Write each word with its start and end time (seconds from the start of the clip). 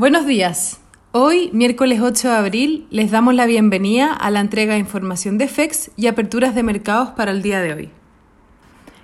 Buenos 0.00 0.24
días. 0.24 0.80
Hoy, 1.12 1.50
miércoles 1.52 2.00
8 2.00 2.30
de 2.30 2.34
abril, 2.34 2.86
les 2.88 3.10
damos 3.10 3.34
la 3.34 3.44
bienvenida 3.44 4.10
a 4.10 4.30
la 4.30 4.40
entrega 4.40 4.72
de 4.72 4.80
información 4.80 5.36
de 5.36 5.46
FEX 5.46 5.90
y 5.94 6.06
aperturas 6.06 6.54
de 6.54 6.62
mercados 6.62 7.10
para 7.10 7.32
el 7.32 7.42
día 7.42 7.60
de 7.60 7.74
hoy. 7.74 7.90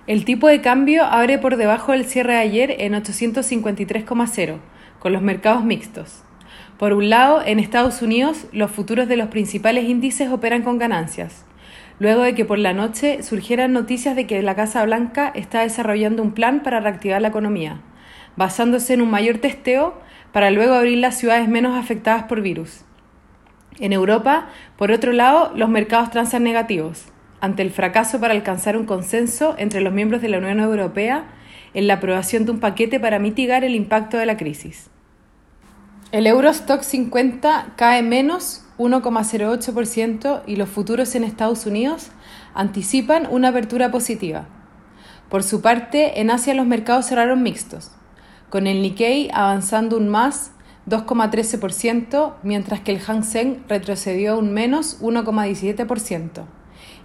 El 0.07 0.25
tipo 0.25 0.47
de 0.47 0.59
cambio 0.59 1.03
abre 1.03 1.37
por 1.37 1.55
debajo 1.55 1.91
del 1.91 2.05
cierre 2.05 2.33
de 2.33 2.39
ayer 2.39 2.75
en 2.79 2.93
853,0, 2.93 4.57
con 4.97 5.13
los 5.13 5.21
mercados 5.21 5.63
mixtos. 5.63 6.23
Por 6.79 6.93
un 6.93 7.11
lado, 7.11 7.43
en 7.45 7.59
Estados 7.59 8.01
Unidos, 8.01 8.47
los 8.51 8.71
futuros 8.71 9.07
de 9.07 9.17
los 9.17 9.27
principales 9.27 9.87
índices 9.87 10.31
operan 10.31 10.63
con 10.63 10.79
ganancias, 10.79 11.45
luego 11.99 12.23
de 12.23 12.33
que 12.33 12.43
por 12.43 12.57
la 12.57 12.73
noche 12.73 13.21
surgieran 13.21 13.71
noticias 13.71 14.15
de 14.15 14.25
que 14.25 14.41
la 14.41 14.55
Casa 14.55 14.83
Blanca 14.83 15.31
está 15.35 15.61
desarrollando 15.61 16.23
un 16.23 16.31
plan 16.31 16.63
para 16.63 16.79
reactivar 16.79 17.21
la 17.21 17.27
economía, 17.27 17.81
basándose 18.37 18.93
en 18.93 19.01
un 19.01 19.09
mayor 19.09 19.39
testeo 19.39 19.95
para 20.31 20.51
luego 20.51 20.75
abrir 20.75 20.99
las 20.99 21.17
ciudades 21.17 21.49
menos 21.49 21.75
afectadas 21.75 22.23
por 22.23 22.41
virus. 22.41 22.85
En 23.79 23.91
Europa, 23.91 24.47
por 24.77 24.91
otro 24.91 25.11
lado, 25.11 25.51
los 25.55 25.69
mercados 25.69 26.11
transan 26.11 26.43
negativos, 26.43 27.05
ante 27.41 27.61
el 27.63 27.71
fracaso 27.71 28.19
para 28.19 28.33
alcanzar 28.33 28.77
un 28.77 28.85
consenso 28.85 29.55
entre 29.57 29.81
los 29.81 29.93
miembros 29.93 30.21
de 30.21 30.29
la 30.29 30.37
Unión 30.37 30.59
Europea 30.59 31.25
en 31.73 31.87
la 31.87 31.95
aprobación 31.95 32.45
de 32.45 32.51
un 32.51 32.59
paquete 32.59 32.99
para 32.99 33.19
mitigar 33.19 33.63
el 33.63 33.75
impacto 33.75 34.17
de 34.17 34.25
la 34.25 34.37
crisis. 34.37 34.89
El 36.11 36.25
Eurostock 36.25 36.81
50 36.81 37.73
cae 37.75 38.01
menos 38.01 38.63
1,08% 38.77 40.43
y 40.47 40.55
los 40.55 40.69
futuros 40.69 41.13
en 41.15 41.23
Estados 41.23 41.65
Unidos 41.65 42.11
anticipan 42.53 43.27
una 43.29 43.49
apertura 43.49 43.91
positiva. 43.91 44.47
Por 45.29 45.43
su 45.43 45.61
parte, 45.61 46.21
en 46.21 46.31
Asia 46.31 46.53
los 46.53 46.65
mercados 46.65 47.07
cerraron 47.07 47.43
mixtos 47.43 47.96
con 48.49 48.67
el 48.67 48.81
Nikkei 48.81 49.29
avanzando 49.33 49.97
un 49.97 50.07
más 50.09 50.51
2,13%, 50.87 52.35
mientras 52.43 52.79
que 52.79 52.91
el 52.91 52.99
Hang 52.99 53.23
Seng 53.23 53.63
retrocedió 53.67 54.37
un 54.37 54.53
menos 54.53 55.01
1,17% 55.01 56.45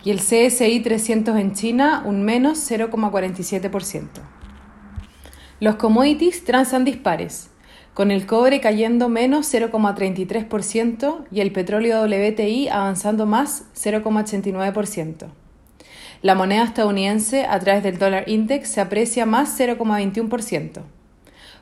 y 0.04 0.10
el 0.10 0.18
CSI 0.18 0.80
300 0.80 1.36
en 1.36 1.52
China 1.52 2.02
un 2.04 2.24
menos 2.24 2.58
0,47%. 2.70 4.06
Los 5.60 5.76
commodities 5.76 6.44
transan 6.44 6.84
dispares, 6.84 7.50
con 7.94 8.10
el 8.10 8.26
cobre 8.26 8.60
cayendo 8.60 9.08
menos 9.08 9.52
0,33% 9.52 11.24
y 11.30 11.40
el 11.40 11.52
petróleo 11.52 12.04
WTI 12.04 12.68
avanzando 12.68 13.26
más 13.26 13.66
0,89%. 13.74 15.26
La 16.22 16.34
moneda 16.34 16.64
estadounidense 16.64 17.46
a 17.46 17.58
través 17.58 17.82
del 17.82 17.98
dólar 17.98 18.28
index 18.28 18.68
se 18.68 18.80
aprecia 18.80 19.26
más 19.26 19.58
0,21%. 19.58 20.82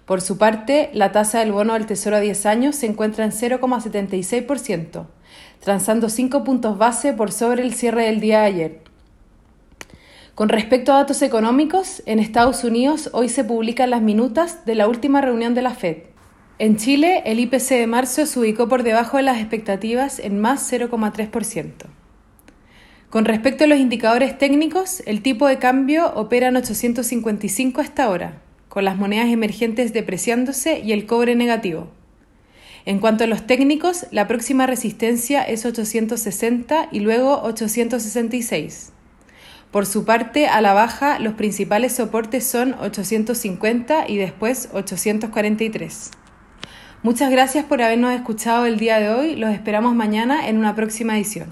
Por 0.05 0.21
su 0.21 0.39
parte, 0.39 0.91
la 0.93 1.13
tasa 1.13 1.39
del 1.41 1.53
bono 1.53 1.75
del 1.75 1.87
Tesoro 1.87 2.17
a 2.17 2.21
10 2.21 2.47
años 2.47 2.77
se 2.77 2.87
encuentra 2.87 3.25
en 3.25 3.31
0,76%, 3.31 5.07
transando 5.61 6.09
5 6.09 6.43
puntos 6.43 6.79
base 6.79 7.13
por 7.13 7.31
sobre 7.31 7.63
el 7.63 7.75
cierre 7.75 8.07
del 8.07 8.21
día 8.21 8.41
de 8.41 8.47
ayer. 8.47 8.81
Con 10.35 10.49
respecto 10.49 10.93
a 10.93 10.97
datos 10.97 11.23
económicos, 11.23 12.03
en 12.07 12.19
Estados 12.19 12.65
Unidos 12.65 13.11
hoy 13.13 13.29
se 13.29 13.45
publican 13.45 13.91
las 13.91 14.03
minutas 14.03 14.65
de 14.65 14.75
la 14.75 14.89
última 14.89 15.21
reunión 15.21 15.55
de 15.55 15.63
la 15.63 15.75
Fed. 15.75 15.99
En 16.59 16.77
Chile, 16.77 17.23
el 17.27 17.39
IPC 17.41 17.69
de 17.71 17.87
marzo 17.87 18.27
se 18.27 18.39
ubicó 18.39 18.69
por 18.69 18.83
debajo 18.83 19.17
de 19.17 19.23
las 19.23 19.39
expectativas 19.39 20.19
en 20.19 20.41
más 20.41 20.71
0,3%. 20.73 21.73
Con 23.11 23.25
respecto 23.25 23.65
a 23.65 23.67
los 23.67 23.79
indicadores 23.79 24.39
técnicos, 24.39 25.03
el 25.07 25.23
tipo 25.23 25.47
de 25.47 25.59
cambio 25.59 26.13
opera 26.15 26.49
en 26.49 26.57
855 26.57 27.81
hasta 27.81 28.05
ahora 28.05 28.41
con 28.71 28.87
las 28.87 28.97
monedas 28.97 29.29
emergentes 29.29 29.93
depreciándose 29.93 30.79
y 30.79 30.93
el 30.93 31.05
cobre 31.05 31.35
negativo. 31.35 31.89
En 32.87 33.01
cuanto 33.01 33.25
a 33.25 33.27
los 33.27 33.47
técnicos, 33.47 34.07
la 34.13 34.27
próxima 34.27 34.67
resistencia 34.67 35.43
es 35.43 35.67
860 35.67 36.89
y 36.91 37.01
luego 37.01 37.43
866. 37.43 38.93
Por 39.71 39.87
su 39.87 40.05
parte, 40.05 40.47
a 40.47 40.61
la 40.61 40.73
baja, 40.73 41.19
los 41.19 41.35
principales 41.35 41.93
soportes 41.93 42.45
son 42.45 42.75
850 42.81 44.09
y 44.09 44.17
después 44.17 44.71
843. 44.73 46.11
Muchas 47.03 47.31
gracias 47.31 47.65
por 47.65 47.83
habernos 47.83 48.15
escuchado 48.15 48.67
el 48.67 48.79
día 48.79 49.01
de 49.01 49.11
hoy. 49.11 49.37
Los 49.37 49.51
esperamos 49.51 49.95
mañana 49.95 50.49
en 50.49 50.59
una 50.59 50.75
próxima 50.75 51.17
edición. 51.17 51.49